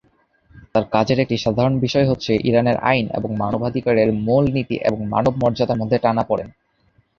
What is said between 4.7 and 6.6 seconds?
এবং মানব মর্যাদার মধ্যে টানাপোড়েন।